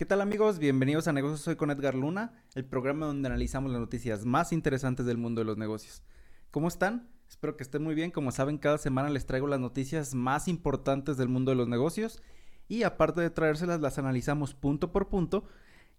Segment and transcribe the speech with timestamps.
[0.00, 0.58] ¿Qué tal amigos?
[0.58, 5.04] Bienvenidos a Negocios Soy con Edgar Luna, el programa donde analizamos las noticias más interesantes
[5.04, 6.02] del mundo de los negocios.
[6.50, 7.10] ¿Cómo están?
[7.28, 8.10] Espero que estén muy bien.
[8.10, 12.22] Como saben, cada semana les traigo las noticias más importantes del mundo de los negocios
[12.66, 15.44] y aparte de traérselas, las analizamos punto por punto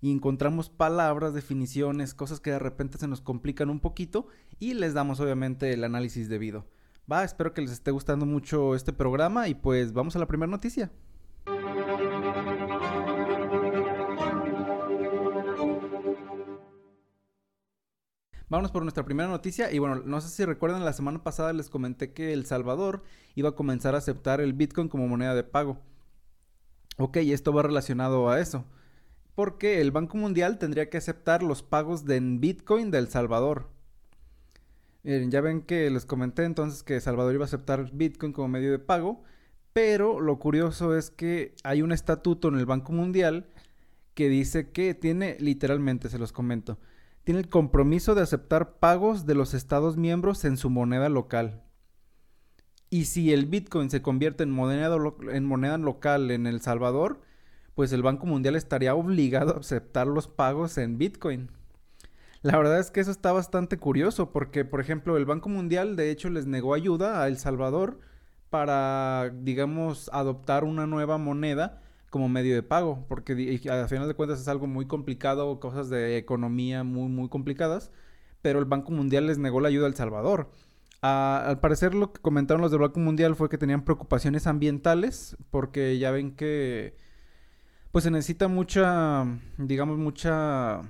[0.01, 4.25] y encontramos palabras, definiciones, cosas que de repente se nos complican un poquito
[4.57, 6.65] y les damos obviamente el análisis debido.
[7.11, 10.49] Va, espero que les esté gustando mucho este programa y pues vamos a la primera
[10.49, 10.89] noticia.
[18.51, 21.69] Vámonos por nuestra primera noticia y bueno, no sé si recuerdan, la semana pasada les
[21.69, 23.01] comenté que El Salvador
[23.33, 25.79] iba a comenzar a aceptar el Bitcoin como moneda de pago.
[26.97, 28.65] Ok, esto va relacionado a eso.
[29.35, 33.69] Porque el Banco Mundial tendría que aceptar los pagos de Bitcoin de El Salvador.
[35.03, 38.49] Miren, ya ven que les comenté entonces que El Salvador iba a aceptar Bitcoin como
[38.49, 39.23] medio de pago.
[39.71, 43.47] Pero lo curioso es que hay un estatuto en el Banco Mundial
[44.13, 46.79] que dice que tiene, literalmente se los comento,
[47.23, 51.63] tiene el compromiso de aceptar pagos de los Estados miembros en su moneda local.
[52.89, 54.95] Y si el Bitcoin se convierte en moneda,
[55.31, 57.21] en moneda local en El Salvador,
[57.75, 61.49] pues el Banco Mundial estaría obligado a aceptar los pagos en Bitcoin.
[62.41, 66.09] La verdad es que eso está bastante curioso porque, por ejemplo, el Banco Mundial de
[66.09, 67.99] hecho les negó ayuda a El Salvador
[68.49, 71.80] para, digamos, adoptar una nueva moneda
[72.11, 76.17] como medio de pago, porque a final de cuentas es algo muy complicado, cosas de
[76.17, 77.89] economía muy, muy complicadas,
[78.41, 80.51] pero el Banco Mundial les negó la ayuda a El Salvador.
[81.01, 85.97] al parecer lo que comentaron los del Banco Mundial fue que tenían preocupaciones ambientales, porque
[85.99, 86.95] ya ven que
[87.91, 89.25] pues se necesita mucha,
[89.57, 90.81] digamos, mucha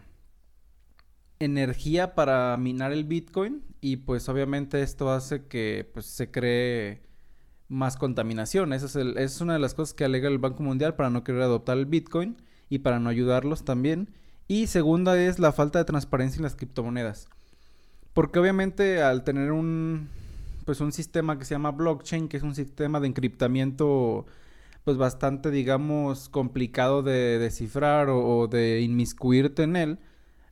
[1.40, 7.02] energía para minar el Bitcoin y pues obviamente esto hace que pues se cree
[7.72, 8.74] más contaminación.
[8.74, 11.78] Esa es, una de las cosas que alega el Banco Mundial para no querer adoptar
[11.78, 12.36] el Bitcoin
[12.70, 14.10] y para no ayudarlos también.
[14.48, 17.30] Y segunda es la falta de transparencia en las criptomonedas.
[18.14, 20.10] Porque obviamente al tener un
[20.66, 24.26] pues un sistema que se llama blockchain, que es un sistema de encriptamiento
[24.84, 30.00] pues bastante digamos complicado de descifrar o de inmiscuirte en él,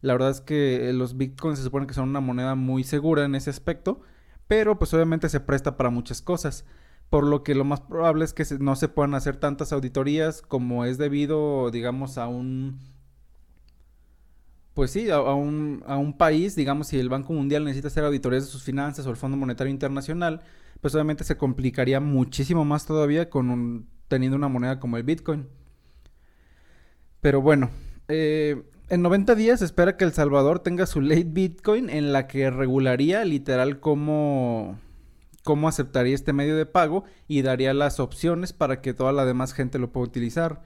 [0.02, 3.36] la verdad es que los bitcoins se supone que son una moneda muy segura en
[3.36, 4.02] ese aspecto,
[4.48, 6.66] pero pues obviamente se presta para muchas cosas
[7.10, 10.86] por lo que lo más probable es que no se puedan hacer tantas auditorías como
[10.86, 12.80] es debido, digamos, a un...
[14.74, 18.46] Pues sí, a, un, a un país, digamos, si el Banco Mundial necesita hacer auditorías
[18.46, 20.42] de sus finanzas o el Fondo Monetario Internacional,
[20.80, 25.48] pues obviamente se complicaría muchísimo más todavía con teniendo una moneda como el Bitcoin.
[27.20, 27.72] Pero bueno,
[28.08, 32.50] eh, en 90 días espera que El Salvador tenga su ley Bitcoin en la que
[32.50, 34.80] regularía literal cómo
[35.44, 39.54] cómo aceptaría este medio de pago y daría las opciones para que toda la demás
[39.54, 40.62] gente lo pueda utilizar.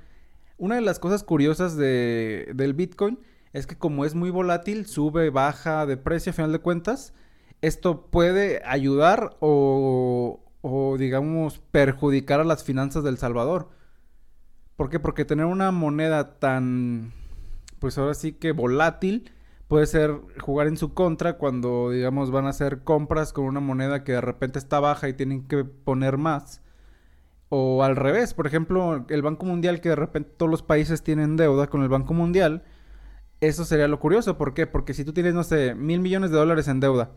[0.57, 3.19] Una de las cosas curiosas de, del Bitcoin
[3.53, 7.13] es que como es muy volátil, sube, baja de precio a final de cuentas,
[7.61, 13.69] esto puede ayudar o, o digamos perjudicar a las finanzas del Salvador.
[14.75, 14.99] ¿Por qué?
[14.99, 17.13] Porque tener una moneda tan,
[17.79, 19.32] pues ahora sí que volátil,
[19.67, 24.03] puede ser jugar en su contra cuando, digamos, van a hacer compras con una moneda
[24.03, 26.61] que de repente está baja y tienen que poner más.
[27.49, 31.35] O al revés, por ejemplo, el Banco Mundial, que de repente todos los países tienen
[31.37, 32.63] deuda con el Banco Mundial.
[33.41, 34.37] Eso sería lo curioso.
[34.37, 34.67] ¿Por qué?
[34.67, 37.11] Porque si tú tienes, no sé, mil millones de dólares en deuda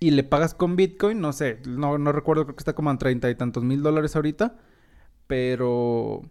[0.00, 2.98] y le pagas con Bitcoin, no sé, no, no recuerdo, creo que está como en
[2.98, 4.56] treinta y tantos mil dólares ahorita.
[5.26, 6.22] Pero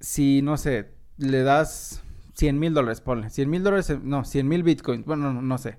[0.00, 2.02] si, no sé, le das
[2.34, 3.30] 100 mil dólares, ponle.
[3.30, 5.04] 100 mil dólares, no, 100 mil bitcoins.
[5.04, 5.78] Bueno, no, sé.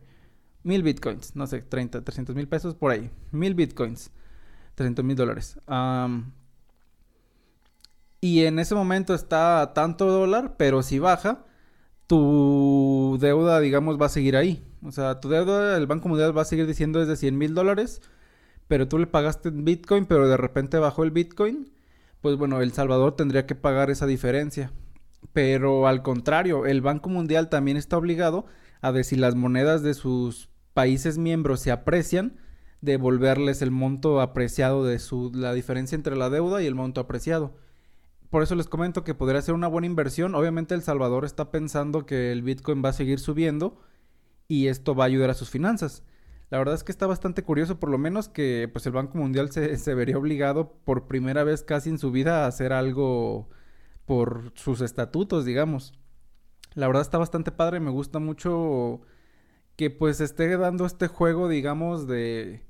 [0.63, 3.09] Mil bitcoins, no sé, 30, 300 mil pesos por ahí.
[3.31, 4.11] Mil bitcoins,
[4.75, 5.57] 300 mil dólares.
[8.21, 11.45] y en ese momento está tanto dólar, pero si baja,
[12.07, 14.65] tu deuda, digamos, va a seguir ahí.
[14.83, 17.53] O sea, tu deuda, el Banco Mundial va a seguir diciendo es de 100 mil
[17.53, 18.01] dólares,
[18.67, 21.71] pero tú le pagaste Bitcoin, pero de repente bajó el Bitcoin.
[22.21, 24.71] Pues bueno, El Salvador tendría que pagar esa diferencia.
[25.31, 28.45] Pero al contrario, el Banco Mundial también está obligado
[28.81, 32.37] a ver si las monedas de sus países miembros se aprecian,
[32.81, 37.55] devolverles el monto apreciado de su la diferencia entre la deuda y el monto apreciado.
[38.29, 40.35] Por eso les comento que podría ser una buena inversión.
[40.35, 43.79] Obviamente El Salvador está pensando que el Bitcoin va a seguir subiendo
[44.47, 46.03] y esto va a ayudar a sus finanzas.
[46.49, 49.51] La verdad es que está bastante curioso, por lo menos que pues el Banco Mundial
[49.51, 53.49] se, se vería obligado por primera vez casi en su vida a hacer algo
[54.05, 55.93] por sus estatutos, digamos.
[56.75, 59.01] La verdad está bastante padre, me gusta mucho
[59.75, 62.65] que pues esté dando este juego, digamos, de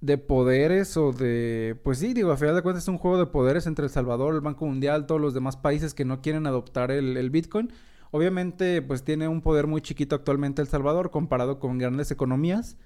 [0.00, 3.26] de poderes o de, pues sí, digo, a final de cuentas es un juego de
[3.26, 6.90] poderes entre El Salvador, el Banco Mundial, todos los demás países que no quieren adoptar
[6.90, 7.72] el, Bitcoin.
[8.10, 12.76] Obviamente, pues tiene un poder muy chiquito actualmente El Salvador comparado con grandes economías,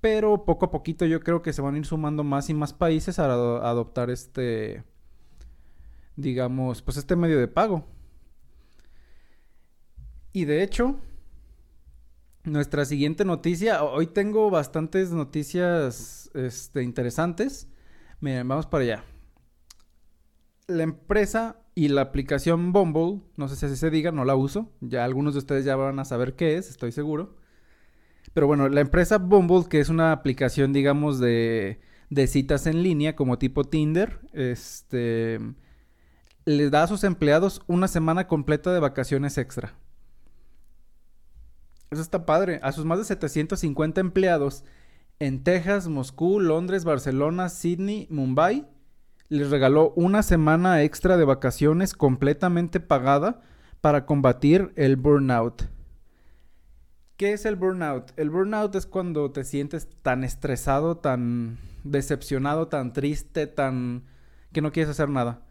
[0.00, 2.72] pero poco a poquito yo creo que se van a ir sumando más y más
[2.72, 4.82] países a adoptar este,
[6.16, 7.86] digamos, pues este medio de pago.
[10.32, 10.98] Y de hecho,
[12.44, 17.68] nuestra siguiente noticia, hoy tengo bastantes noticias este, interesantes.
[18.20, 19.04] Miren, vamos para allá.
[20.66, 24.70] La empresa y la aplicación Bumble, no sé si así se diga, no la uso.
[24.80, 27.36] Ya algunos de ustedes ya van a saber qué es, estoy seguro.
[28.34, 31.80] Pero bueno, la empresa Bumble, que es una aplicación, digamos, de,
[32.10, 35.38] de citas en línea, como tipo Tinder, este,
[36.44, 39.74] les da a sus empleados una semana completa de vacaciones extra.
[41.90, 42.58] Eso está padre.
[42.62, 44.64] A sus más de 750 empleados
[45.18, 48.66] en Texas, Moscú, Londres, Barcelona, Sydney, Mumbai,
[49.28, 53.40] les regaló una semana extra de vacaciones completamente pagada
[53.80, 55.68] para combatir el burnout.
[57.16, 58.12] ¿Qué es el burnout?
[58.16, 64.04] El burnout es cuando te sientes tan estresado, tan decepcionado, tan triste, tan
[64.52, 65.42] que no quieres hacer nada.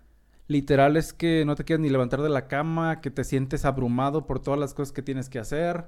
[0.51, 4.27] Literal es que no te quieres ni levantar de la cama, que te sientes abrumado
[4.27, 5.85] por todas las cosas que tienes que hacer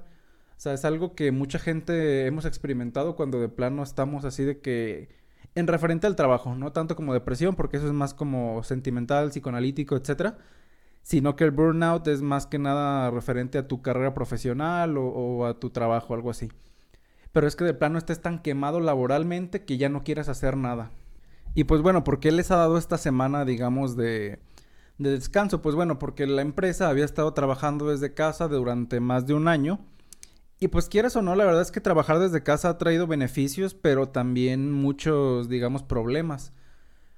[0.56, 4.60] o sea, es algo que mucha gente hemos experimentado cuando de plano estamos así de
[4.60, 5.08] que
[5.54, 9.96] en referente al trabajo, no tanto como depresión, porque eso es más como sentimental, psicoanalítico,
[9.96, 10.38] etcétera,
[11.02, 15.58] sino que el burnout es más que nada referente a tu carrera profesional o, a
[15.60, 16.50] tu trabajo, algo así.
[17.32, 20.92] Pero es que de plano estés tan quemado laboralmente que ya no quieres hacer nada.
[21.54, 24.38] Y pues bueno, ¿por qué les ha dado esta semana, digamos, de,
[24.98, 25.62] de descanso?
[25.62, 29.80] Pues bueno, porque la empresa había estado trabajando desde casa durante más de un año
[30.60, 33.74] y pues quieras o no, la verdad es que trabajar desde casa ha traído beneficios,
[33.74, 36.52] pero también muchos, digamos, problemas.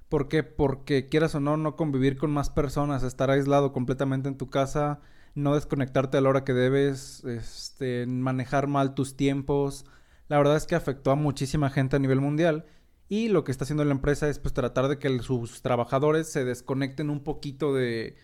[0.09, 0.43] ¿Por qué?
[0.43, 5.01] Porque quieras o no, no convivir con más personas, estar aislado completamente en tu casa,
[5.35, 9.85] no desconectarte a la hora que debes, este, manejar mal tus tiempos.
[10.29, 12.65] La verdad es que afectó a muchísima gente a nivel mundial.
[13.09, 16.43] Y lo que está haciendo la empresa es pues tratar de que sus trabajadores se
[16.43, 18.17] desconecten un poquito de,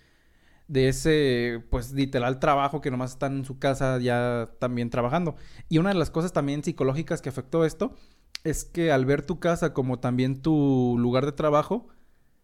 [0.68, 5.36] de ese, pues, literal trabajo que nomás están en su casa ya también trabajando.
[5.70, 7.96] Y una de las cosas también psicológicas que afectó esto
[8.44, 11.88] es que al ver tu casa como también tu lugar de trabajo,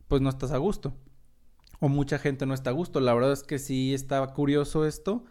[0.07, 0.95] pues no estás a gusto.
[1.80, 3.00] O mucha gente no está a gusto.
[3.00, 5.25] La verdad es que sí estaba curioso esto.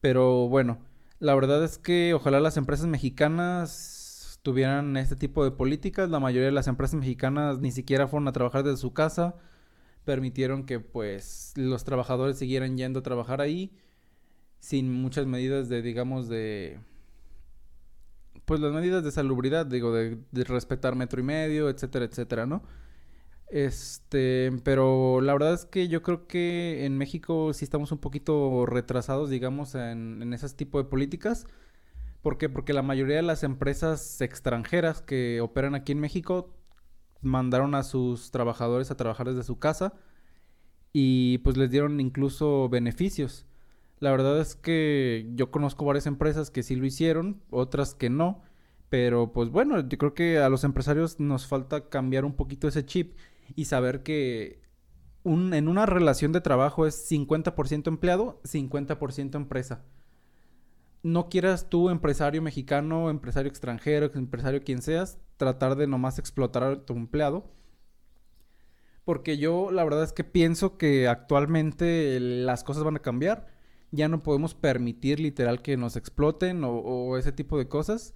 [0.00, 0.78] Pero bueno,
[1.18, 3.93] la verdad es que ojalá las empresas mexicanas
[4.44, 6.10] tuvieran este tipo de políticas.
[6.10, 9.34] La mayoría de las empresas mexicanas ni siquiera fueron a trabajar desde su casa
[10.04, 13.72] permitieron que pues los trabajadores siguieran yendo a trabajar ahí
[14.60, 16.78] sin muchas medidas de digamos de
[18.44, 22.62] pues las medidas de salubridad digo de, respetar metro y medio etcétera etcétera no
[23.48, 28.66] este pero la verdad es que yo creo que en México sí estamos un poquito
[28.66, 31.46] retrasados digamos en, en ese tipo de políticas
[32.24, 32.48] ¿Por qué?
[32.48, 36.56] Porque la mayoría de las empresas extranjeras que operan aquí en México
[37.20, 39.92] mandaron a sus trabajadores a trabajar desde su casa
[40.94, 43.44] y pues les dieron incluso beneficios.
[43.98, 48.40] La verdad es que yo conozco varias empresas que sí lo hicieron, otras que no,
[48.88, 52.86] pero pues bueno, yo creo que a los empresarios nos falta cambiar un poquito ese
[52.86, 53.18] chip
[53.54, 54.62] y saber que
[55.24, 59.84] en una relación de trabajo es 50% empleado, 50% empresa
[61.04, 66.84] no quieras tú, empresario mexicano, empresario extranjero, empresario quien seas, tratar de nomás explotar a
[66.86, 67.44] tu empleado.
[69.04, 73.46] Porque yo la verdad es que pienso que actualmente las cosas van a cambiar.
[73.90, 78.14] Ya no podemos permitir literal que nos exploten o, o ese tipo de cosas.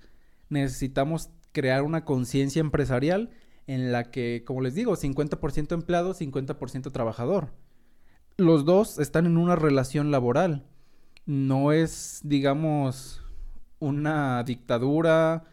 [0.48, 3.28] Necesitamos crear una conciencia empresarial
[3.66, 7.52] en la que, como les digo, 50% empleado, 50% trabajador.
[8.38, 10.64] Los dos están en una relación laboral
[11.28, 13.22] no es, digamos,
[13.80, 15.44] una dictadura.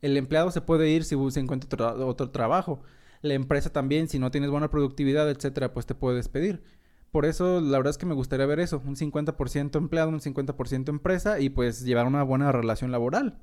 [0.00, 2.82] El empleado se puede ir si se encuentra otro, trabajo.
[3.20, 6.62] La empresa también, si no tienes buena productividad, etcétera, pues te puede despedir.
[7.10, 10.88] Por eso, la verdad es que me gustaría ver eso, un 50% empleado, un 50%
[10.88, 13.40] empresa y pues llevar una buena relación laboral.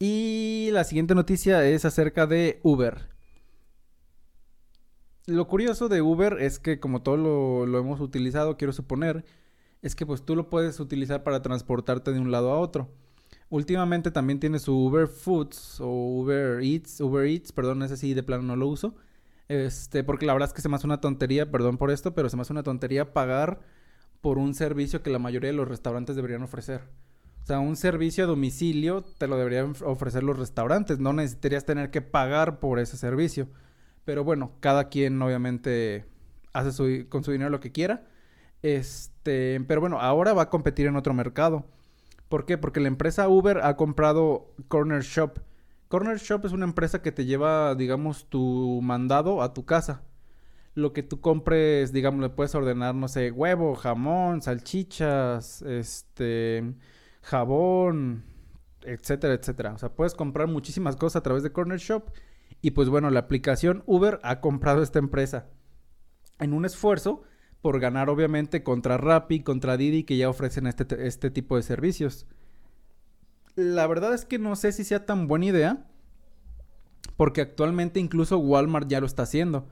[0.00, 3.10] Y la siguiente noticia es acerca de Uber.
[5.26, 9.24] Lo curioso de Uber es que como todo lo, lo hemos utilizado, quiero suponer,
[9.82, 12.88] es que pues tú lo puedes utilizar para transportarte de un lado a otro.
[13.50, 18.22] Últimamente también tiene su Uber Foods o Uber Eats, Uber Eats, perdón, ese sí de
[18.22, 18.94] plano no lo uso.
[19.48, 22.30] Este, porque la verdad es que se me hace una tontería, perdón por esto, pero
[22.30, 23.60] se me hace una tontería pagar
[24.22, 26.82] por un servicio que la mayoría de los restaurantes deberían ofrecer.
[27.42, 31.00] O sea, un servicio a domicilio te lo deberían ofrecer los restaurantes.
[31.00, 33.48] No necesitarías tener que pagar por ese servicio.
[34.04, 36.06] Pero bueno, cada quien obviamente
[36.52, 38.06] hace con su dinero lo que quiera.
[38.62, 41.64] Este, pero bueno, ahora va a competir en otro mercado.
[42.28, 42.56] ¿Por qué?
[42.58, 45.38] Porque la empresa Uber ha comprado Corner Shop.
[45.88, 50.02] Corner Shop es una empresa que te lleva, digamos, tu mandado a tu casa.
[50.74, 56.74] Lo que tú compres, digamos, le puedes ordenar, no sé, huevo, jamón, salchichas, este,
[57.20, 58.24] jabón,
[58.84, 59.74] etcétera, etcétera.
[59.74, 62.10] O sea, puedes comprar muchísimas cosas a través de Corner Shop.
[62.62, 65.48] Y pues bueno, la aplicación Uber ha comprado esta empresa
[66.38, 67.24] en un esfuerzo
[67.62, 72.26] por ganar obviamente contra Rappi, contra Didi que ya ofrecen este, este tipo de servicios.
[73.54, 75.86] La verdad es que no sé si sea tan buena idea
[77.16, 79.68] porque actualmente incluso Walmart ya lo está haciendo.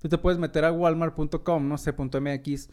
[0.00, 2.68] Tú te puedes meter a walmart.com, no sé, .mx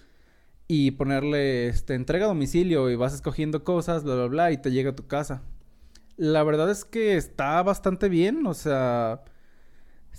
[0.68, 4.72] y ponerle este entrega a domicilio y vas escogiendo cosas, bla bla bla y te
[4.72, 5.42] llega a tu casa.
[6.16, 9.24] La verdad es que está bastante bien, o sea,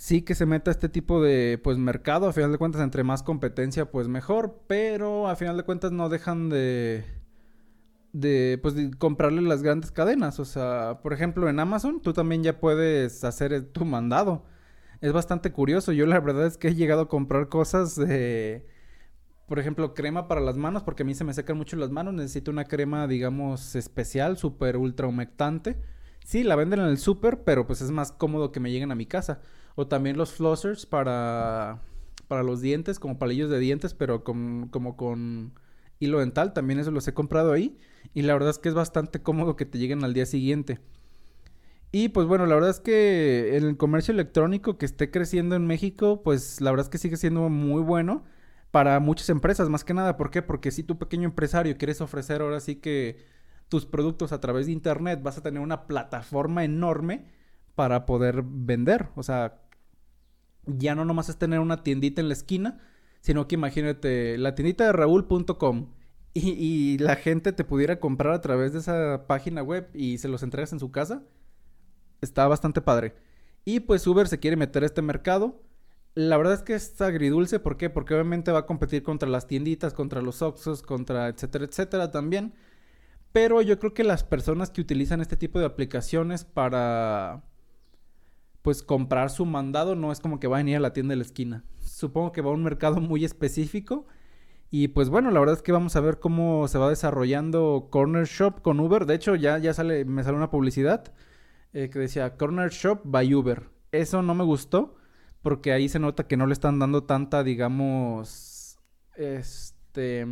[0.01, 3.21] sí que se meta este tipo de pues mercado, a final de cuentas entre más
[3.21, 7.05] competencia pues mejor, pero a final de cuentas no dejan de
[8.11, 12.59] de pues comprarle las grandes cadenas, o sea, por ejemplo, en Amazon tú también ya
[12.59, 14.43] puedes hacer tu mandado.
[15.01, 18.65] Es bastante curioso, yo la verdad es que he llegado a comprar cosas de
[19.47, 22.13] por ejemplo, crema para las manos, porque a mí se me secan mucho las manos,
[22.15, 25.77] necesito una crema, digamos, especial, súper ultra humectante.
[26.25, 28.95] Sí, la venden en el súper, pero pues es más cómodo que me lleguen a
[28.95, 29.41] mi casa.
[29.75, 31.81] O también los flossers para,
[32.27, 35.53] para los dientes, como palillos de dientes, pero con, como con
[35.99, 36.53] hilo dental.
[36.53, 37.77] También eso los he comprado ahí.
[38.13, 40.79] Y la verdad es que es bastante cómodo que te lleguen al día siguiente.
[41.91, 46.21] Y pues bueno, la verdad es que el comercio electrónico que esté creciendo en México,
[46.23, 48.23] pues la verdad es que sigue siendo muy bueno
[48.71, 50.15] para muchas empresas, más que nada.
[50.17, 50.41] ¿Por qué?
[50.41, 53.25] Porque si tu pequeño empresario quieres ofrecer ahora sí que
[53.71, 57.23] tus productos a través de internet, vas a tener una plataforma enorme
[57.73, 59.07] para poder vender.
[59.15, 59.61] O sea,
[60.65, 62.81] ya no nomás es tener una tiendita en la esquina,
[63.21, 65.87] sino que imagínate la tiendita de raúl.com
[66.33, 70.43] y, la gente te pudiera comprar a través de esa página web y se los
[70.43, 71.23] entregas en su casa.
[72.19, 73.15] Está bastante padre.
[73.63, 75.61] Y pues Uber se quiere meter a este mercado.
[76.13, 77.89] La verdad es que es agridulce, ¿por qué?
[77.89, 82.53] Porque obviamente va a competir contra las tienditas, contra los Oxos, contra etcétera, etcétera también.
[83.31, 87.43] Pero yo creo que las personas que utilizan este tipo de aplicaciones para
[88.61, 91.17] pues comprar su mandado no es como que va a venir a la tienda de
[91.17, 91.63] la esquina.
[91.79, 94.05] Supongo que va a un mercado muy específico.
[94.69, 98.25] Y pues bueno, la verdad es que vamos a ver cómo se va desarrollando Corner
[98.25, 99.05] Shop con Uber.
[99.05, 101.13] De hecho, ya, ya sale, me sale una publicidad
[101.73, 103.69] eh, que decía Corner Shop by Uber.
[103.91, 104.95] Eso no me gustó
[105.41, 108.77] porque ahí se nota que no le están dando tanta, digamos,
[109.15, 110.27] este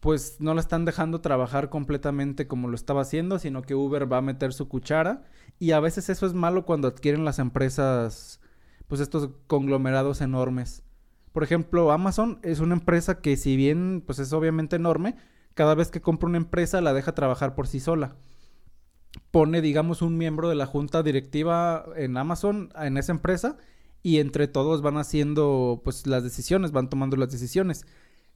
[0.00, 4.18] pues no la están dejando trabajar completamente como lo estaba haciendo, sino que Uber va
[4.18, 5.22] a meter su cuchara
[5.58, 8.40] y a veces eso es malo cuando adquieren las empresas,
[8.88, 10.82] pues estos conglomerados enormes.
[11.32, 15.16] Por ejemplo, Amazon es una empresa que si bien pues es obviamente enorme,
[15.54, 18.16] cada vez que compra una empresa la deja trabajar por sí sola.
[19.30, 23.58] Pone, digamos, un miembro de la junta directiva en Amazon, en esa empresa,
[24.02, 27.84] y entre todos van haciendo pues las decisiones, van tomando las decisiones.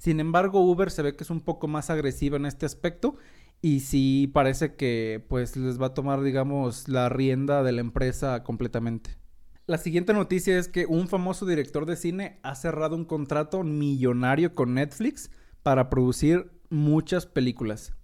[0.04, 3.16] Sin embargo, Uber se ve que es un poco más agresiva en este aspecto
[3.62, 8.42] y sí parece que pues les va a tomar, digamos, la rienda de la empresa
[8.42, 9.16] completamente.
[9.64, 14.54] La siguiente noticia es que un famoso director de cine ha cerrado un contrato millonario
[14.54, 15.30] con Netflix
[15.62, 17.94] para producir muchas películas.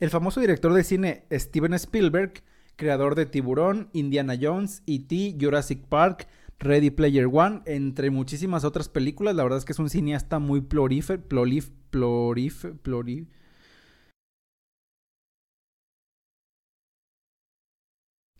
[0.00, 2.42] El famoso director de cine Steven Spielberg,
[2.74, 6.26] creador de Tiburón, Indiana Jones, E.T., Jurassic Park,
[6.62, 9.34] Ready Player One, entre muchísimas otras películas.
[9.34, 10.64] La verdad es que es un cineasta muy.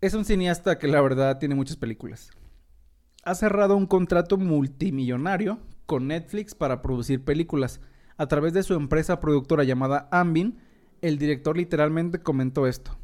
[0.00, 2.30] Es un cineasta que la verdad tiene muchas películas.
[3.24, 7.80] Ha cerrado un contrato multimillonario con Netflix para producir películas.
[8.16, 10.58] A través de su empresa productora llamada Ambin,
[11.00, 12.96] el director literalmente comentó esto.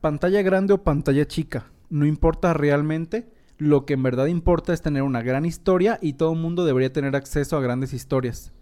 [0.00, 5.02] Pantalla grande o pantalla chica, no importa realmente lo que en verdad importa es tener
[5.02, 8.52] una gran historia y todo el mundo debería tener acceso a grandes historias.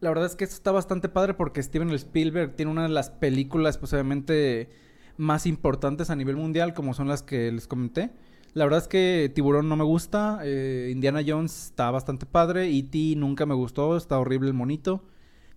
[0.00, 3.10] La verdad es que esto está bastante padre porque Steven Spielberg tiene una de las
[3.10, 4.68] películas posiblemente
[5.16, 8.10] más importantes a nivel mundial como son las que les comenté.
[8.54, 13.14] La verdad es que Tiburón no me gusta, eh, Indiana Jones está bastante padre, E.T.
[13.16, 15.04] nunca me gustó, está horrible el monito.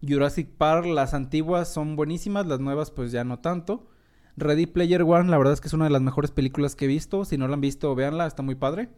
[0.08, 3.90] Jurassic Park, las antiguas son buenísimas, las nuevas pues ya no tanto.
[4.38, 6.88] Ready Player One, la verdad es que es una de las mejores películas que he
[6.88, 7.26] visto.
[7.26, 8.90] Si no la han visto, véanla, está muy padre.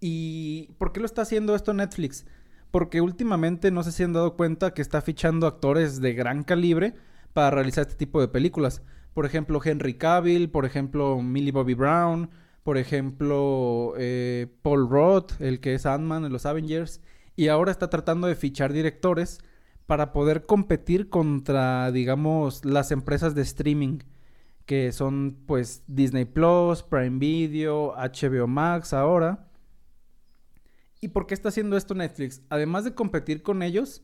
[0.00, 2.26] ¿Y por qué lo está haciendo esto Netflix?
[2.70, 6.94] Porque últimamente no sé si han dado cuenta que está fichando actores de gran calibre
[7.32, 8.82] para realizar este tipo de películas.
[9.14, 12.30] Por ejemplo, Henry Cavill, por ejemplo, Millie Bobby Brown,
[12.62, 17.00] por ejemplo, eh, Paul Roth, el que es Ant-Man en los Avengers,
[17.34, 19.40] y ahora está tratando de fichar directores
[19.86, 24.00] para poder competir contra, digamos, las empresas de streaming,
[24.68, 29.48] que son pues Disney Plus, Prime Video, HBO Max ahora.
[31.00, 32.42] ¿Y por qué está haciendo esto Netflix?
[32.50, 34.02] Además de competir con ellos,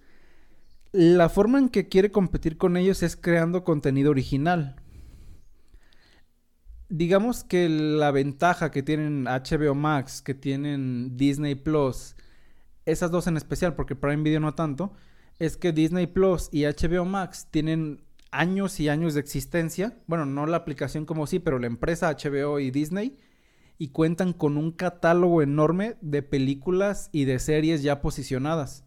[0.90, 4.76] la forma en que quiere competir con ellos es creando contenido original.
[6.88, 12.16] Digamos que la ventaja que tienen HBO Max, que tienen Disney Plus,
[12.86, 14.94] esas dos en especial, porque Prime Video no tanto,
[15.38, 18.03] es que Disney Plus y HBO Max tienen
[18.34, 19.98] años y años de existencia.
[20.06, 23.16] Bueno, no la aplicación como sí, pero la empresa HBO y Disney.
[23.78, 28.84] Y cuentan con un catálogo enorme de películas y de series ya posicionadas.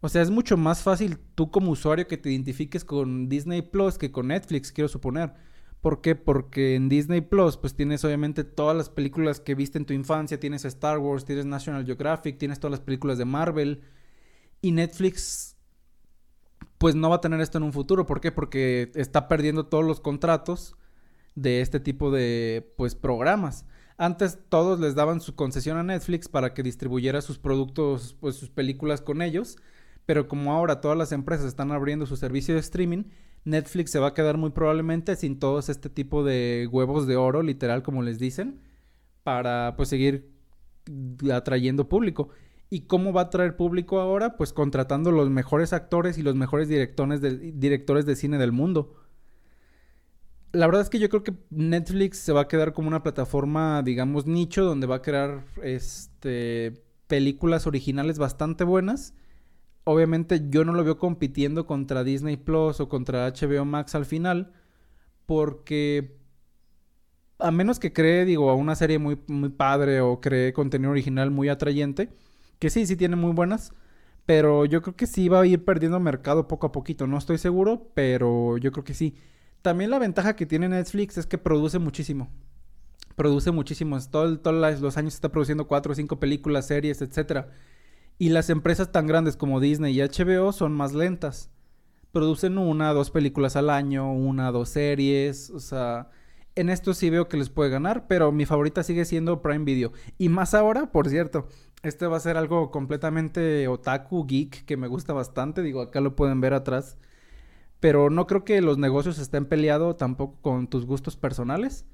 [0.00, 3.96] O sea, es mucho más fácil tú como usuario que te identifiques con Disney Plus
[3.96, 5.32] que con Netflix, quiero suponer.
[5.80, 6.14] ¿Por qué?
[6.14, 10.38] Porque en Disney Plus pues tienes obviamente todas las películas que viste en tu infancia,
[10.38, 13.82] tienes Star Wars, tienes National Geographic, tienes todas las películas de Marvel
[14.60, 15.53] y Netflix
[16.84, 18.30] pues no va a tener esto en un futuro, ¿por qué?
[18.30, 20.76] Porque está perdiendo todos los contratos
[21.34, 23.64] de este tipo de pues programas.
[23.96, 28.50] Antes todos les daban su concesión a Netflix para que distribuyera sus productos, pues sus
[28.50, 29.56] películas con ellos
[30.06, 33.04] pero como ahora todas las empresas están abriendo su servicio de streaming,
[33.44, 37.42] Netflix se va a quedar muy probablemente sin todos este tipo de huevos de oro,
[37.42, 38.60] literal como les dicen,
[39.22, 40.30] para pues seguir
[41.32, 42.28] atrayendo público.
[42.70, 44.36] ¿Y cómo va a atraer público ahora?
[44.36, 48.94] Pues contratando los mejores actores y los mejores directores de, directores de cine del mundo.
[50.52, 53.82] La verdad es que yo creo que Netflix se va a quedar como una plataforma,
[53.82, 59.14] digamos, nicho, donde va a crear este, películas originales bastante buenas
[59.84, 64.52] obviamente yo no lo veo compitiendo contra Disney Plus o contra HBO Max al final,
[65.26, 66.16] porque
[67.38, 71.30] a menos que cree, digo, a una serie muy, muy padre o cree contenido original
[71.30, 72.10] muy atrayente,
[72.64, 73.74] que sí, sí tiene muy buenas,
[74.24, 77.36] pero yo creo que sí va a ir perdiendo mercado poco a poquito, no estoy
[77.36, 79.16] seguro, pero yo creo que sí.
[79.60, 82.30] También la ventaja que tiene Netflix es que produce muchísimo.
[83.16, 83.98] Produce muchísimo.
[84.10, 87.50] Todo, todos los años está produciendo cuatro o cinco películas, series, etcétera.
[88.16, 91.50] Y las empresas tan grandes como Disney y HBO son más lentas.
[92.12, 95.50] Producen una, dos películas al año, una, dos series.
[95.50, 96.08] O sea,
[96.54, 99.92] en esto sí veo que les puede ganar, pero mi favorita sigue siendo Prime Video.
[100.16, 101.48] Y más ahora, por cierto,
[101.84, 105.62] este va a ser algo completamente otaku, geek, que me gusta bastante.
[105.62, 106.98] Digo, acá lo pueden ver atrás.
[107.80, 111.86] Pero no creo que los negocios estén peleados tampoco con tus gustos personales.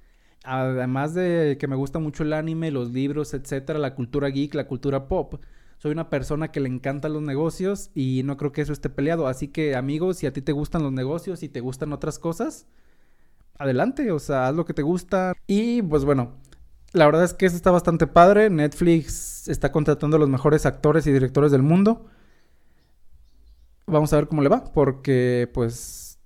[0.45, 4.67] Además de que me gusta mucho el anime, los libros, etcétera, la cultura geek, la
[4.67, 5.35] cultura pop
[5.81, 9.27] soy una persona que le encantan los negocios y no creo que eso esté peleado.
[9.27, 12.67] Así que amigos, si a ti te gustan los negocios y te gustan otras cosas,
[13.59, 15.33] adelante, o sea, haz lo que te gusta.
[15.47, 16.35] Y pues bueno,
[16.93, 18.51] la verdad es que eso está bastante padre.
[18.51, 22.07] Netflix está contratando a los mejores actores y directores del mundo.
[23.87, 26.19] Vamos a ver cómo le va, porque pues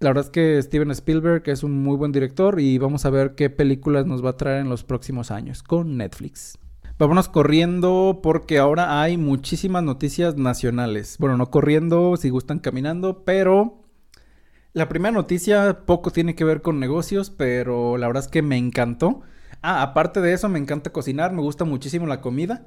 [0.00, 3.34] la verdad es que Steven Spielberg es un muy buen director y vamos a ver
[3.34, 6.58] qué películas nos va a traer en los próximos años con Netflix.
[6.98, 11.16] Vámonos corriendo porque ahora hay muchísimas noticias nacionales.
[11.18, 13.84] Bueno, no corriendo, si gustan caminando, pero
[14.72, 18.56] la primera noticia poco tiene que ver con negocios, pero la verdad es que me
[18.56, 19.22] encantó.
[19.62, 22.66] Ah, aparte de eso, me encanta cocinar, me gusta muchísimo la comida.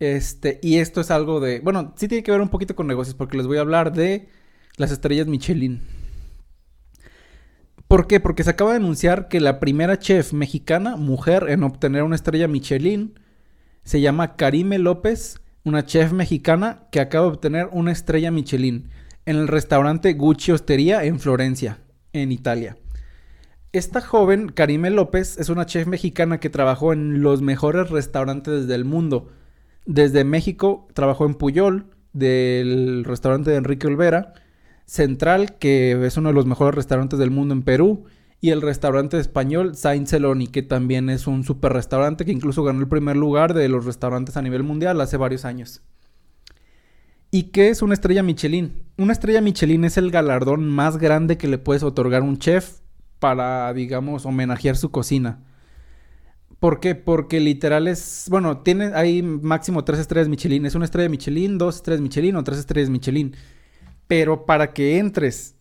[0.00, 3.14] Este, y esto es algo de, bueno, sí tiene que ver un poquito con negocios
[3.14, 4.28] porque les voy a hablar de
[4.76, 5.82] las estrellas Michelin.
[7.86, 8.18] ¿Por qué?
[8.18, 12.48] Porque se acaba de anunciar que la primera chef mexicana, mujer, en obtener una estrella
[12.48, 13.18] Michelin
[13.84, 18.90] se llama Karime López, una chef mexicana que acaba de obtener una estrella Michelin
[19.26, 21.78] en el restaurante Gucci Osteria en Florencia,
[22.12, 22.76] en Italia.
[23.74, 28.84] Esta joven, Karime López, es una chef mexicana que trabajó en los mejores restaurantes del
[28.84, 29.32] mundo.
[29.84, 34.34] Desde México trabajó en Puyol, del restaurante de Enrique Olvera,
[34.86, 38.04] Central, que es uno de los mejores restaurantes del mundo en Perú,
[38.40, 42.78] y el restaurante español Saint Celoni, que también es un super restaurante que incluso ganó
[42.78, 45.82] el primer lugar de los restaurantes a nivel mundial hace varios años.
[47.32, 48.84] ¿Y qué es una estrella Michelin?
[48.98, 52.83] Una estrella Michelin es el galardón más grande que le puedes otorgar a un chef
[53.24, 55.42] para, digamos, homenajear su cocina.
[56.60, 56.94] ¿Por qué?
[56.94, 60.66] Porque literal es, bueno, tiene, hay máximo tres estrellas Michelin.
[60.66, 63.34] Es una estrella Michelin, dos estrellas Michelin o tres estrellas Michelin.
[64.08, 65.56] Pero para que entres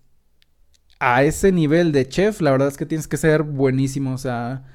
[0.99, 4.65] a ese nivel de chef, la verdad es que tienes que ser buenísimo, o sea,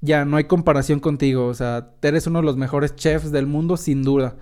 [0.00, 3.76] ya no hay comparación contigo, o sea, eres uno de los mejores chefs del mundo
[3.76, 4.36] sin duda.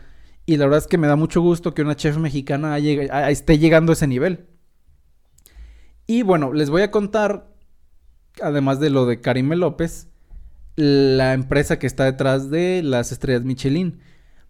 [0.45, 3.93] Y la verdad es que me da mucho gusto que una chef mexicana esté llegando
[3.93, 4.51] a ese nivel.
[6.07, 7.54] Y bueno, les voy a contar,
[8.43, 10.09] además de lo de Karime López,
[10.77, 14.01] la empresa que está detrás de las estrellas Michelin.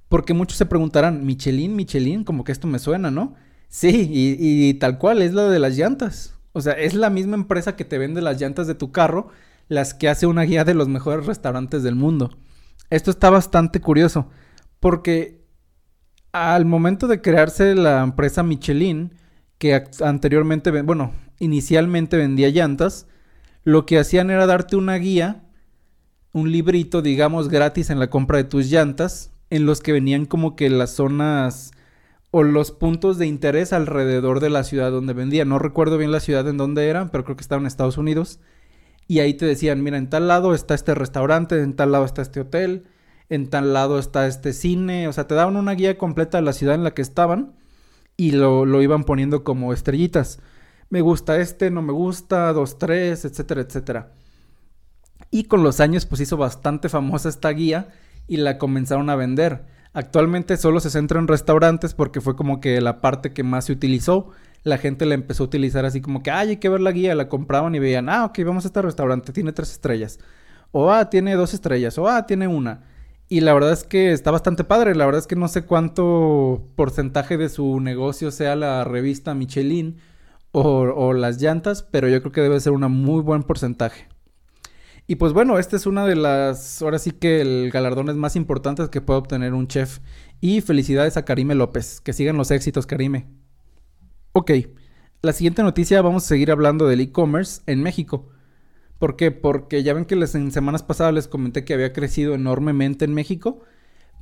[0.08, 3.34] Porque muchos se preguntarán, Michelin, Michelin, como que esto me suena, ¿no?
[3.68, 6.34] Sí, y, tal cual, es la de las llantas.
[6.52, 9.28] O sea, es la misma empresa que te vende las llantas de tu carro,
[9.68, 12.30] las que hace una guía de los mejores restaurantes del mundo.
[12.90, 14.28] Esto está bastante curioso,
[14.78, 15.44] porque
[16.30, 19.14] al momento de crearse la empresa Michelin,
[19.58, 23.08] que anteriormente, bueno, inicialmente vendía llantas,
[23.64, 25.42] lo que hacían era darte una guía,
[26.32, 30.54] un librito, digamos, gratis en la compra de tus llantas, en los que venían como
[30.54, 31.72] que las zonas
[32.30, 35.48] o los puntos de interés alrededor de la ciudad donde vendían.
[35.48, 38.40] No recuerdo bien la ciudad en donde eran, pero creo que estaban en Estados Unidos.
[39.06, 42.22] Y ahí te decían, mira, en tal lado está este restaurante, en tal lado está
[42.22, 42.84] este hotel,
[43.28, 45.08] en tal lado está este cine.
[45.08, 47.54] O sea, te daban una guía completa de la ciudad en la que estaban
[48.16, 50.40] y lo, lo iban poniendo como estrellitas
[50.90, 54.12] me gusta este, no me gusta, dos, tres, etcétera, etcétera.
[55.30, 57.88] Y con los años pues hizo bastante famosa esta guía
[58.28, 59.64] y la comenzaron a vender.
[59.92, 63.72] Actualmente solo se centra en restaurantes porque fue como que la parte que más se
[63.72, 64.30] utilizó.
[64.62, 67.14] La gente la empezó a utilizar así como que, ay, hay que ver la guía,
[67.14, 70.18] la compraban y veían, ah, ok, vamos a este restaurante, tiene tres estrellas.
[70.72, 71.96] O, ah, tiene dos estrellas.
[71.98, 72.82] O, ah, tiene una.
[73.28, 74.94] Y la verdad es que está bastante padre.
[74.94, 79.98] La verdad es que no sé cuánto porcentaje de su negocio sea la revista Michelin
[80.54, 84.08] o, las llantas, pero yo creo que debe ser un muy buen porcentaje.
[85.06, 88.88] Y pues bueno, esta es una de las, ahora sí que el galardones más importantes
[88.88, 89.98] que puede obtener un chef.
[90.40, 93.26] Y felicidades a Karime López, que sigan los éxitos, Karime.
[94.32, 94.52] Ok,
[95.22, 98.28] la siguiente noticia vamos a seguir hablando del e-commerce en México.
[98.98, 99.32] ¿Por qué?
[99.32, 103.12] Porque ya ven que les, en semanas pasadas les comenté que había crecido enormemente en
[103.12, 103.62] México.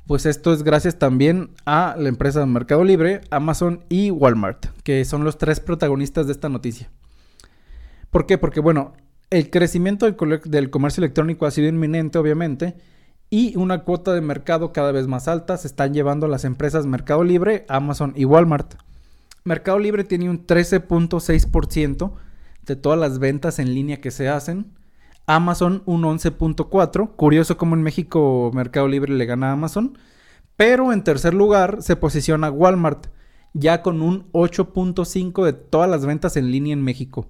[0.05, 5.23] Pues esto es gracias también a la empresa Mercado Libre, Amazon y Walmart, que son
[5.23, 6.89] los tres protagonistas de esta noticia.
[8.09, 8.37] ¿Por qué?
[8.37, 8.93] Porque bueno,
[9.29, 12.75] el crecimiento del, comercio electrónico ha sido inminente, obviamente,
[13.29, 17.23] y una cuota de mercado cada vez más alta se están llevando las empresas Mercado
[17.23, 18.75] Libre, Amazon y Walmart.
[19.45, 22.11] Mercado Libre tiene un 13.6%
[22.65, 24.73] de todas las ventas en línea que se hacen.
[25.25, 27.15] Amazon un 11.4.
[27.15, 29.97] Curioso como en México Mercado Libre le gana a Amazon.
[30.57, 33.07] Pero en tercer lugar se posiciona Walmart,
[33.53, 37.27] ya con un 8.5 de todas las ventas en línea en México.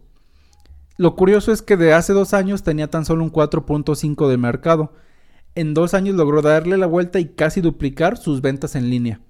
[0.97, 4.93] Lo curioso es que de hace dos años tenía tan solo un 4.5 de mercado.
[5.55, 9.21] En dos años logró darle la vuelta y casi duplicar sus ventas en línea.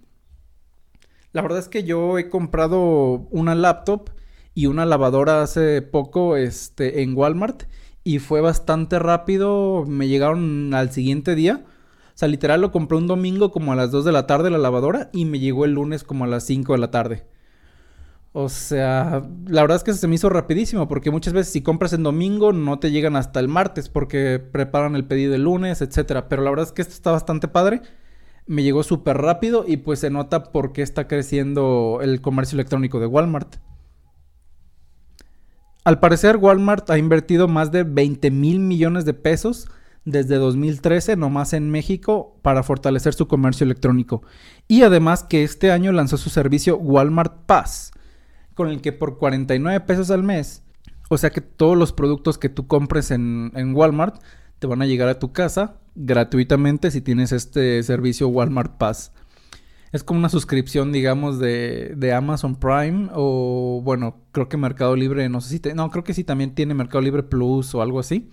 [1.31, 4.09] La verdad es que yo he comprado una laptop
[4.53, 7.63] y una lavadora hace poco este, en Walmart
[8.03, 9.85] y fue bastante rápido.
[9.87, 11.63] Me llegaron al siguiente día.
[11.65, 14.59] O sea, literal lo compré un domingo como a las 2 de la tarde la
[14.59, 17.25] lavadora y me llegó el lunes como a las 5 de la tarde.
[18.35, 21.93] O sea, la verdad es que se me hizo rapidísimo porque muchas veces si compras
[21.93, 26.29] en domingo no te llegan hasta el martes porque preparan el pedido el lunes, etcétera.
[26.29, 27.81] Pero la verdad es que esto está bastante padre.
[28.45, 32.99] Me llegó súper rápido y pues se nota por qué está creciendo el comercio electrónico
[32.99, 33.55] de Walmart.
[35.83, 39.67] Al parecer, Walmart ha invertido más de 20 mil millones de pesos
[40.05, 44.21] desde 2013 nomás en México para fortalecer su comercio electrónico.
[44.67, 47.91] Y además que este año lanzó su servicio Walmart Pass,
[48.53, 50.63] con el que por 49 pesos al mes,
[51.09, 54.21] o sea que todos los productos que tú compres en, en Walmart
[54.59, 59.11] te van a llegar a tu casa gratuitamente si tienes este servicio Walmart Pass.
[59.93, 65.29] Es como una suscripción, digamos, de, de, Amazon Prime o, bueno, creo que Mercado Libre,
[65.29, 65.59] no sé si...
[65.59, 68.31] Te, no, creo que sí también tiene Mercado Libre Plus o algo así.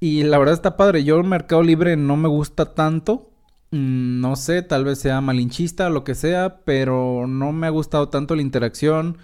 [0.00, 1.04] Y la verdad está padre.
[1.04, 3.32] Yo Mercado Libre no me gusta tanto.
[3.72, 7.70] Mm, no sé, tal vez sea malinchista o lo que sea, pero no me ha
[7.70, 9.18] gustado tanto la interacción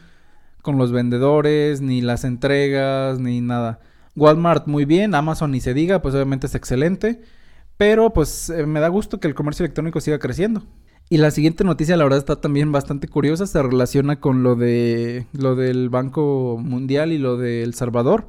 [0.62, 3.80] con los vendedores, ni las entregas, ni nada.
[4.16, 7.22] Walmart muy bien, Amazon ni se diga, pues obviamente es excelente.
[7.76, 10.64] Pero pues eh, me da gusto que el comercio electrónico siga creciendo.
[11.08, 13.46] Y la siguiente noticia, la verdad, está también bastante curiosa.
[13.46, 18.28] Se relaciona con lo de lo del Banco Mundial y lo de El Salvador.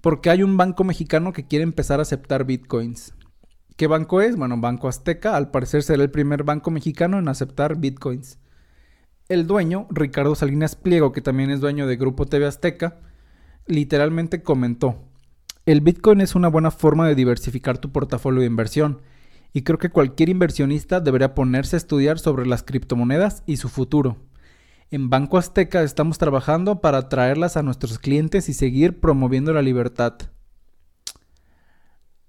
[0.00, 3.14] Porque hay un banco mexicano que quiere empezar a aceptar bitcoins.
[3.76, 4.36] ¿Qué banco es?
[4.36, 5.36] Bueno, Banco Azteca.
[5.36, 8.38] Al parecer será el primer banco mexicano en aceptar bitcoins.
[9.28, 13.00] El dueño, Ricardo Salinas Pliego, que también es dueño de Grupo TV Azteca,
[13.66, 15.04] literalmente comentó:
[15.66, 19.02] El bitcoin es una buena forma de diversificar tu portafolio de inversión
[19.54, 24.16] y creo que cualquier inversionista debería ponerse a estudiar sobre las criptomonedas y su futuro.
[24.90, 30.14] En Banco Azteca estamos trabajando para traerlas a nuestros clientes y seguir promoviendo la libertad.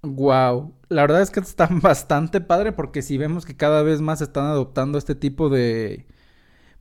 [0.03, 4.21] Wow, la verdad es que están bastante padre porque si vemos que cada vez más
[4.21, 6.05] están adoptando este tipo de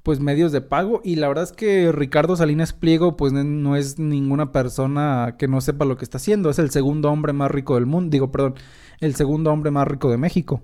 [0.02, 3.98] pues medios de pago y la verdad es que Ricardo Salinas Pliego pues no es
[3.98, 7.76] ninguna persona que no sepa lo que está haciendo, es el segundo hombre más rico
[7.76, 8.56] del mundo, digo, perdón,
[9.00, 10.62] el segundo hombre más rico de México.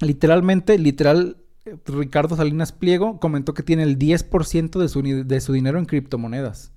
[0.00, 1.38] Literalmente, literal,
[1.86, 6.72] Ricardo Salinas Pliego comentó que tiene el 10% de su, de su dinero en criptomonedas.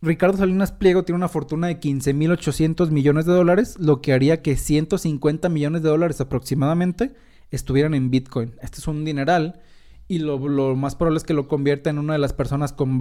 [0.00, 4.56] Ricardo Salinas Pliego tiene una fortuna de 15.800 millones de dólares, lo que haría que
[4.56, 7.14] 150 millones de dólares aproximadamente
[7.50, 8.54] estuvieran en Bitcoin.
[8.62, 9.60] Este es un dineral
[10.06, 10.38] y lo,
[10.76, 12.98] más probable es que lo convierta en una de las personas con,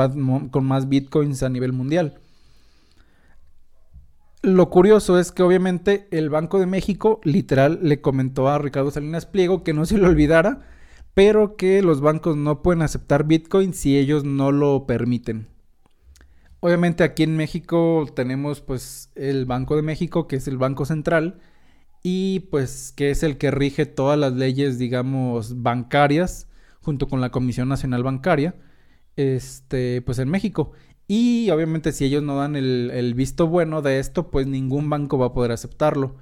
[0.49, 2.19] con más bitcoins a nivel mundial.
[4.43, 9.25] Lo curioso es que obviamente el Banco de México literal le comentó a Ricardo Salinas
[9.25, 10.61] Pliego que no se le olvidara,
[11.13, 15.47] pero que los bancos no pueden aceptar Bitcoin si ellos no lo permiten.
[16.59, 21.39] Obviamente aquí en México tenemos pues el Banco de México, que es el Banco Central,
[22.03, 26.47] y pues que es el que rige todas las leyes, digamos, bancarias
[26.81, 28.55] junto con la Comisión Nacional Bancaria,
[29.15, 30.71] este, pues en México.
[31.07, 35.27] Y obviamente si ellos no dan el, visto bueno de esto, pues ningún banco va
[35.27, 36.15] a poder aceptarlo.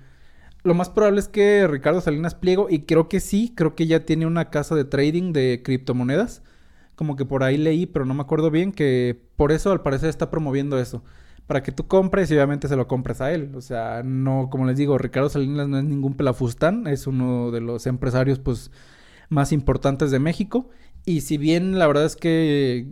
[0.64, 4.06] Lo más probable es que Ricardo Salinas Pliego, y creo que sí, creo que ya
[4.06, 6.44] tiene una casa de trading de criptomonedas.
[6.96, 10.10] Como que por ahí leí, pero no me acuerdo bien, que por eso al parecer
[10.10, 11.04] está promoviendo eso.
[11.48, 13.52] Para que tú compres y obviamente se lo compres a él.
[13.56, 17.62] O sea, no, como les digo, Ricardo Salinas no es ningún pelafustán, es uno de
[17.62, 18.72] los empresarios pues
[19.30, 20.70] más importantes de México.
[21.06, 22.88] Y si bien la verdad es que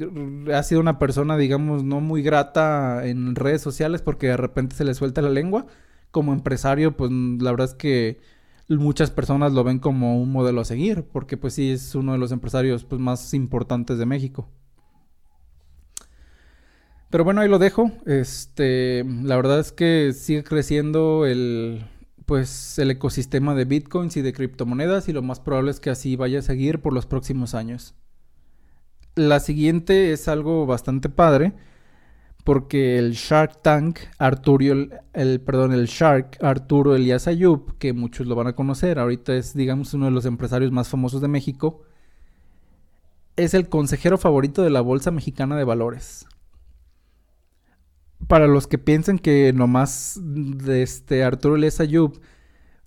[0.53, 4.85] ha sido una persona, digamos, no muy grata en redes sociales porque de repente se
[4.85, 5.65] le suelta la lengua,
[6.11, 8.21] como empresario, pues la verdad es que
[8.69, 12.17] muchas personas lo ven como un modelo a seguir, porque pues sí es uno de
[12.19, 14.47] los empresarios pues, más importantes de México.
[17.09, 17.91] Pero bueno, ahí lo dejo.
[18.05, 21.85] Este, la verdad es que sigue creciendo el,
[22.25, 26.15] pues el ecosistema de bitcoins y de criptomonedas y lo más probable es que así
[26.15, 27.95] vaya a seguir por los próximos años.
[29.15, 31.53] La siguiente es algo bastante padre
[32.43, 38.35] porque el Shark Tank Arturo el, perdón, el Shark Arturo Elias Ayub, que muchos lo
[38.35, 41.83] van a conocer, ahorita es digamos uno de los empresarios más famosos de México,
[43.35, 46.25] es el consejero favorito de la Bolsa Mexicana de Valores
[48.27, 52.19] para los que piensan que nomás de este Arturo Les Ayub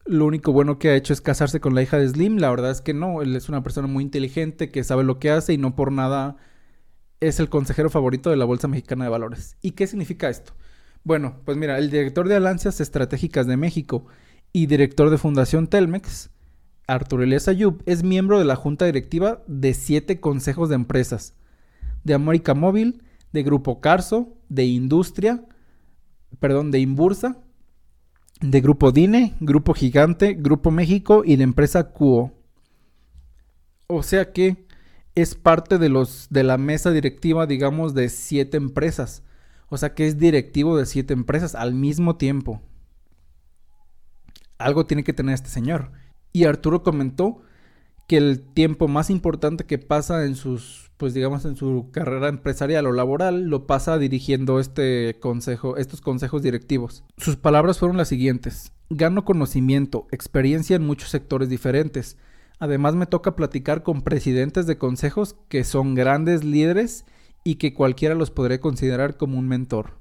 [0.07, 2.71] lo único bueno que ha hecho es casarse con la hija de Slim, la verdad
[2.71, 5.59] es que no, él es una persona muy inteligente que sabe lo que hace y
[5.59, 6.37] no por nada
[7.21, 9.57] es el consejero favorito de la Bolsa Mexicana de Valores.
[9.63, 10.53] ¿Y qué significa esto?
[11.03, 14.07] Bueno, pues mira, el director de Alianzas Estratégicas de México
[14.53, 16.31] y director de Fundación Telmex,
[16.87, 21.35] Arturo Elias Ayub, es miembro de la junta directiva de siete consejos de empresas,
[22.05, 23.03] de América Móvil,
[23.37, 25.45] de Grupo Carso, de Industria,
[26.41, 27.37] perdón, de Imbursa,
[28.41, 32.33] de Grupo Dine, Grupo Gigante, Grupo México y de empresa Cuo.
[33.89, 34.67] O sea que
[35.15, 39.23] es parte de los de la mesa directiva, digamos, de siete empresas.
[39.69, 42.63] O sea que es directivo de siete empresas al mismo tiempo.
[44.59, 45.93] Algo tiene que tener este señor.
[46.33, 47.43] Y Arturo comentó
[48.09, 52.87] que el tiempo más importante que pasa en sus, pues digamos, en su carrera empresarial
[52.87, 57.05] o laboral, lo pasa dirigiendo este consejo, estos consejos directivos.
[57.19, 58.73] Sus palabras fueron las siguientes.
[58.89, 62.17] Gano conocimiento, experiencia en muchos sectores diferentes.
[62.59, 67.05] Además me toca platicar con presidentes de consejos que son grandes líderes
[67.45, 69.99] y que cualquiera los podría considerar como un mentor.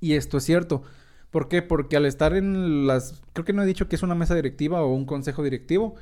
[0.00, 0.82] Y esto es cierto.
[1.30, 1.62] ¿Por qué?
[1.62, 3.22] Porque al estar en las...
[3.32, 5.94] Creo que no he dicho que es una mesa directiva o un consejo directivo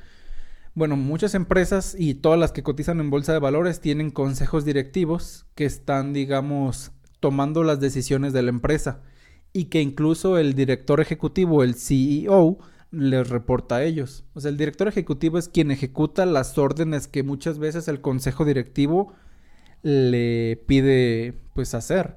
[0.74, 5.46] bueno, muchas empresas y todas las que cotizan en bolsa de valores tienen consejos directivos
[5.54, 9.02] que están, digamos, tomando las decisiones de la empresa
[9.52, 12.58] y que incluso el director ejecutivo, el CEO,
[12.90, 14.24] les reporta a ellos.
[14.34, 18.44] O sea, el director ejecutivo es quien ejecuta las órdenes que muchas veces el consejo
[18.44, 19.14] directivo
[19.82, 22.14] le pide pues hacer.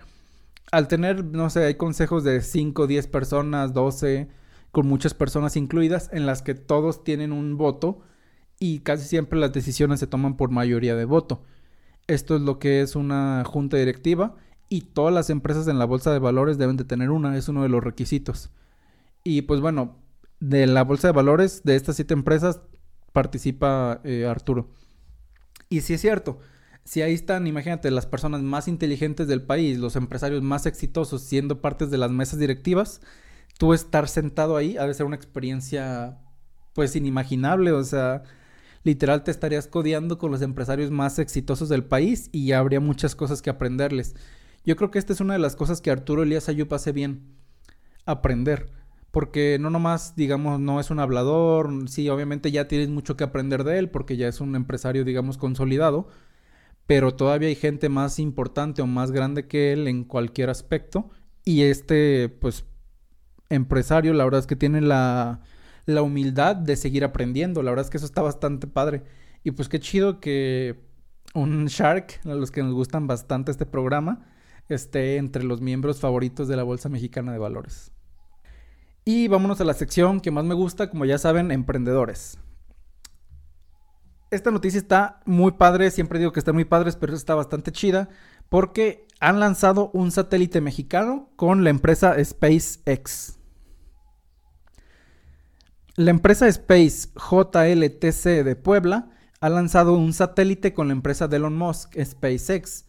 [0.71, 4.27] Al tener, no sé, hay consejos de 5, 10 personas, 12,
[4.71, 8.01] con muchas personas incluidas, en las que todos tienen un voto
[8.59, 11.43] y casi siempre las decisiones se toman por mayoría de voto.
[12.07, 14.35] Esto es lo que es una junta directiva
[14.69, 17.63] y todas las empresas en la bolsa de valores deben de tener una, es uno
[17.63, 18.49] de los requisitos.
[19.23, 19.97] Y pues bueno,
[20.39, 22.61] de la bolsa de valores de estas siete empresas
[23.11, 24.69] participa eh, Arturo.
[25.69, 26.39] Y si es cierto,
[26.83, 31.61] si ahí están, imagínate, las personas más inteligentes del país, los empresarios más exitosos siendo
[31.61, 33.01] partes de las mesas directivas,
[33.57, 36.19] tú estar sentado ahí ha de ser una experiencia
[36.73, 38.23] pues inimaginable, o sea,
[38.85, 43.41] literal te estarías codeando con los empresarios más exitosos del país y habría muchas cosas
[43.41, 44.15] que aprenderles.
[44.63, 47.35] Yo creo que esta es una de las cosas que Arturo Elías Ayup hace bien,
[48.05, 48.71] aprender.
[49.09, 53.63] Porque no nomás, digamos, no es un hablador, sí, obviamente ya tienes mucho que aprender
[53.63, 56.07] de él porque ya es un empresario, digamos, consolidado,
[56.85, 61.09] pero todavía hay gente más importante o más grande que él en cualquier aspecto.
[61.43, 62.65] Y este, pues,
[63.49, 65.41] empresario, la verdad es que tiene la,
[65.85, 67.61] la humildad de seguir aprendiendo.
[67.63, 69.03] La verdad es que eso está bastante padre.
[69.43, 70.83] Y pues qué chido que
[71.33, 74.25] un Shark, a los que nos gustan bastante este programa,
[74.69, 77.91] esté entre los miembros favoritos de la Bolsa Mexicana de Valores.
[79.03, 82.39] Y vámonos a la sección que más me gusta, como ya saben, emprendedores.
[84.31, 88.09] Esta noticia está muy padre, siempre digo que está muy padre, pero está bastante chida,
[88.49, 93.37] porque han lanzado un satélite mexicano con la empresa SpaceX.
[95.97, 101.97] La empresa Space JLTC de Puebla ha lanzado un satélite con la empresa Elon Musk,
[101.97, 102.83] SpaceX.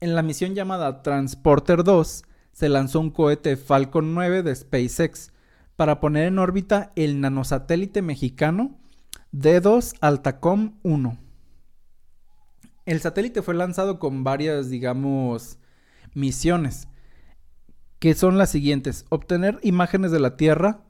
[0.00, 5.30] En la misión llamada Transporter 2 se lanzó un cohete Falcon 9 de SpaceX
[5.76, 8.76] para poner en órbita el nanosatélite mexicano
[9.32, 11.16] D2 Altacom 1.
[12.86, 15.60] El satélite fue lanzado con varias, digamos,
[16.12, 16.88] misiones,
[18.00, 19.04] que son las siguientes.
[19.10, 20.87] Obtener imágenes de la Tierra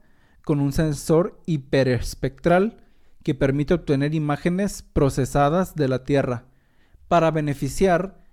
[0.49, 2.83] con un sensor hiperespectral
[3.21, 6.45] que permite obtener imágenes procesadas de la Tierra
[7.07, 8.23] para beneficiar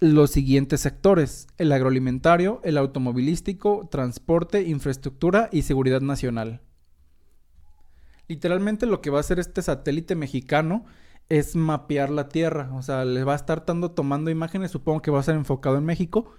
[0.00, 6.62] los siguientes sectores, el agroalimentario, el automovilístico, transporte, infraestructura y seguridad nacional.
[8.28, 10.86] Literalmente lo que va a hacer este satélite mexicano
[11.28, 15.20] es mapear la Tierra, o sea, le va a estar tomando imágenes, supongo que va
[15.20, 16.32] a ser enfocado en México,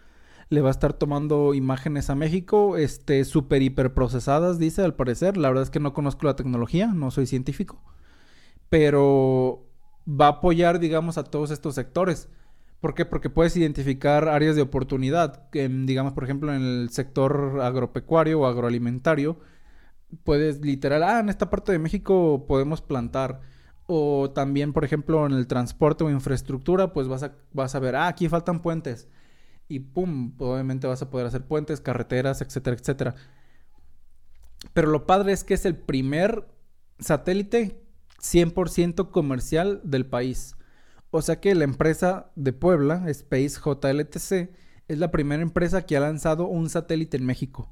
[0.50, 5.38] le va a estar tomando imágenes a México, este, súper hiper procesadas, dice al parecer.
[5.38, 7.82] La verdad es que no conozco la tecnología, no soy científico.
[8.70, 9.66] Pero
[10.08, 12.30] va a apoyar, digamos, a todos estos sectores.
[12.80, 13.06] ¿Por qué?
[13.06, 15.50] Porque puedes identificar áreas de oportunidad.
[15.52, 19.40] digamos, por ejemplo, en el sector agropecuario o agroalimentario,
[20.24, 23.42] puedes literal, ah, en esta parte de México podemos plantar.
[23.88, 27.96] O también, por ejemplo, en el transporte o infraestructura, pues vas a, vas a ver,
[27.96, 29.08] ah, aquí faltan puentes
[29.74, 33.16] y pum, obviamente vas a poder hacer puentes, carreteras, etcétera, etcétera.
[34.74, 36.48] Pero lo padre es que es el primer
[37.00, 37.82] satélite
[38.22, 40.56] 100% comercial del país.
[41.10, 44.52] O sea que la empresa de Puebla, Space JLTC,
[44.88, 47.72] es la primera empresa que ha lanzado un satélite en México.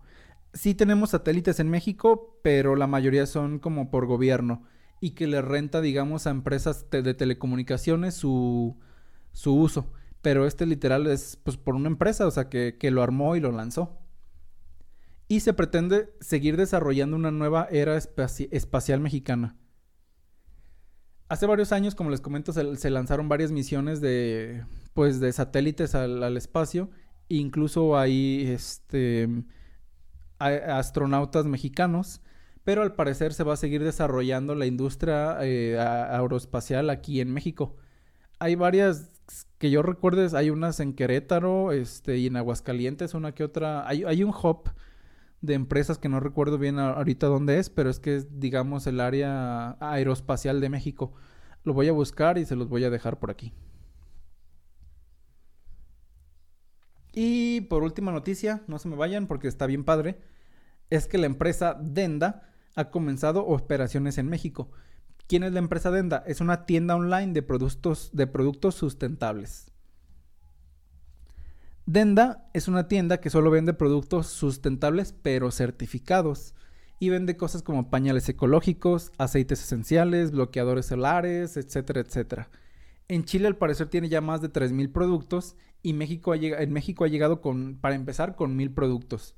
[0.54, 4.64] Sí tenemos satélites en México, pero la mayoría son como por gobierno
[5.00, 8.78] y que le renta, digamos, a empresas de telecomunicaciones su,
[9.34, 9.92] su uso.
[10.22, 13.52] Pero este literal es pues por una empresa, o sea, que, lo armó y lo
[13.52, 13.98] lanzó.
[15.28, 19.58] Y se pretende seguir desarrollando una nueva era espacial mexicana.
[21.30, 26.36] Hace varios años, como les comento, se, lanzaron varias misiones de, pues, de satélites al,
[26.36, 26.90] espacio.
[27.30, 29.30] incluso hay este,
[30.40, 32.22] astronautas mexicanos.
[32.64, 37.76] Pero al parecer se va a seguir desarrollando la industria eh, aeroespacial aquí en México.
[38.38, 39.10] Hay varias
[39.62, 43.88] que yo recuerdes, hay unas en Querétaro, este, y en Aguascalientes, una que otra.
[43.88, 44.72] Hay, hay un hub
[45.42, 49.00] de empresas que no recuerdo bien ahorita dónde es, pero es que es, digamos, el
[49.00, 51.14] área aeroespacial de México.
[51.64, 53.54] Lo voy a buscar y se los voy a dejar por aquí.
[57.14, 60.18] Y por última noticia, no se me vayan porque está bien padre,
[60.90, 64.72] es que la empresa Denda ha comenzado operaciones en México.
[65.32, 66.26] ¿Quién es la empresa Denda?
[66.28, 69.72] Es una tienda online de productos, de productos sustentables.
[71.86, 76.54] Denda es una tienda que solo vende productos sustentables pero certificados
[77.00, 82.50] y vende cosas como pañales ecológicos, aceites esenciales, bloqueadores solares, etcétera, etcétera.
[83.08, 87.08] En Chile al parecer tiene ya más de 3.000 productos y México en México ha
[87.08, 89.34] llegado con, para empezar con 1.000 productos.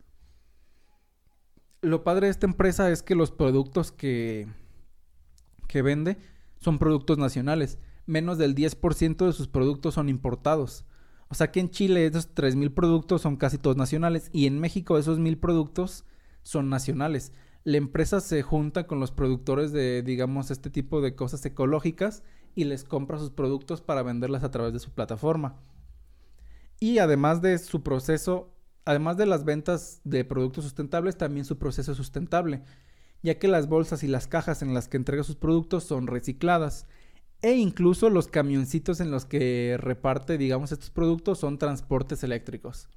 [1.81, 4.47] Lo padre de esta empresa es que los productos que,
[5.67, 6.17] que vende
[6.59, 7.79] son productos nacionales.
[8.05, 10.85] Menos del 10% de sus productos son importados.
[11.29, 14.97] O sea que en Chile esos 3.000 productos son casi todos nacionales y en México
[14.97, 16.05] esos 1.000 productos
[16.43, 17.31] son nacionales.
[17.63, 22.23] La empresa se junta con los productores de, digamos, este tipo de cosas ecológicas
[22.55, 25.55] y les compra sus productos para venderlas a través de su plataforma.
[26.79, 28.53] Y además de su proceso,
[28.85, 32.63] además de las ventas de productos sustentables, también su proceso es sustentable
[33.23, 36.85] ya que las bolsas y las cajas en las que entrega sus productos son recicladas.
[37.41, 42.87] E incluso los camioncitos en los que reparte, digamos, estos productos son transportes eléctricos.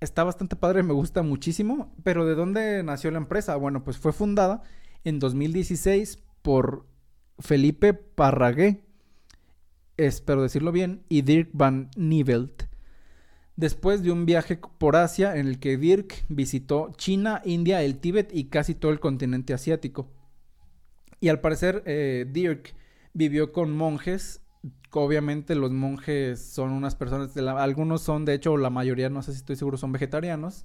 [0.00, 3.56] Está bastante padre, me gusta muchísimo, pero ¿de dónde nació la empresa?
[3.56, 4.62] Bueno, pues fue fundada
[5.04, 6.86] en 2016 por
[7.38, 8.86] Felipe Parragué,
[9.98, 12.69] espero decirlo bien, y Dirk van Nivelt
[13.60, 18.34] después de un viaje por Asia en el que Dirk visitó China, India, el Tíbet
[18.34, 20.08] y casi todo el continente asiático.
[21.20, 22.74] Y al parecer eh, Dirk
[23.12, 24.40] vivió con monjes.
[24.92, 29.38] Obviamente los monjes son unas personas, algunos son, de hecho, la mayoría, no sé si
[29.38, 30.64] estoy seguro, son vegetarianos.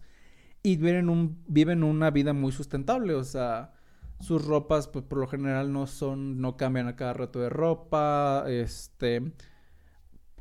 [0.63, 3.73] Y viven, un, viven una vida muy sustentable, o sea,
[4.19, 8.45] sus ropas pues por lo general no son, no cambian a cada rato de ropa,
[8.47, 9.33] este,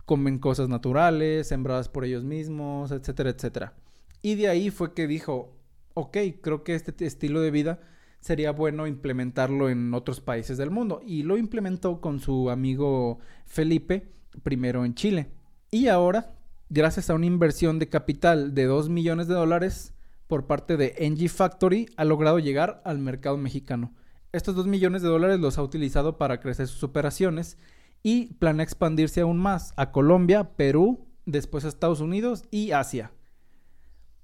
[0.05, 3.75] comen cosas naturales, sembradas por ellos mismos, etcétera, etcétera.
[4.23, 5.57] Y de ahí fue que dijo,
[5.95, 7.81] ok, creo que este estilo de vida
[8.21, 11.03] sería bueno implementarlo en otros países del mundo.
[11.05, 15.29] Y lo implementó con su amigo Felipe, primero en Chile.
[15.71, 16.35] Y ahora,
[16.71, 19.93] gracias a una inversión de capital de 2 millones de dólares
[20.27, 23.93] por parte de NG Factory, ha logrado llegar al mercado mexicano.
[24.33, 27.59] Estos 2 millones de dólares los ha utilizado para crecer sus operaciones
[28.05, 33.11] y planea expandirse aún más a Colombia, Perú, después a Estados Unidos y Asia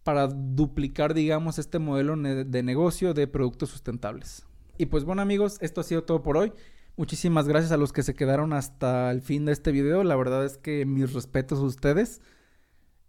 [0.05, 4.47] para duplicar, digamos, este modelo de negocio de productos sustentables.
[4.79, 6.53] Y pues bueno amigos, esto ha sido todo por hoy.
[6.97, 10.05] Muchísimas gracias a los que se quedaron hasta el fin de este video.
[10.05, 12.21] La verdad es que mis respetos a ustedes.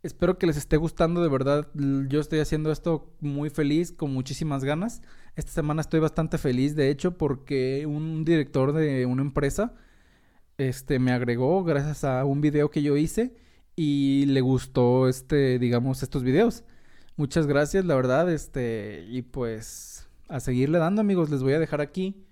[0.03, 1.67] Espero que les esté gustando, de verdad.
[1.73, 5.01] Yo estoy haciendo esto muy feliz, con muchísimas ganas.
[5.35, 9.73] Esta semana estoy bastante feliz, de hecho, porque un director de una empresa
[10.69, 13.33] este, me agregó gracias a un video que yo hice
[13.75, 16.63] y le gustó, este, digamos, estos videos.
[17.17, 21.81] Muchas gracias, la verdad, este, y pues a seguirle dando, amigos, les voy a dejar
[21.81, 22.23] aquí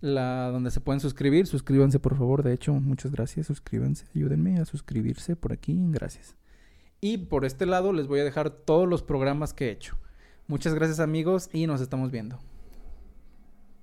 [0.00, 1.46] la donde se pueden suscribir.
[1.46, 6.36] Suscríbanse, por favor, de hecho, muchas gracias, suscríbanse, ayúdenme a suscribirse por aquí, gracias.
[7.00, 9.96] Y por este lado les voy a dejar todos los programas que he hecho.
[10.46, 12.38] Muchas gracias, amigos, y nos estamos viendo.